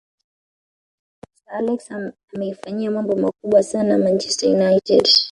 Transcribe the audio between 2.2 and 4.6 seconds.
ameifanyia mambo makubwa sana manchester